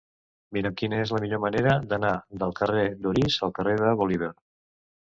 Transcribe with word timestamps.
Mira'm 0.55 0.77
quina 0.81 1.01
és 1.01 1.13
la 1.15 1.21
millor 1.25 1.43
manera 1.45 1.75
d'anar 1.93 2.15
del 2.45 2.57
carrer 2.63 2.89
d'Orís 3.05 3.39
al 3.49 3.57
carrer 3.61 3.79
de 3.85 3.95
Bolívar. 4.03 4.35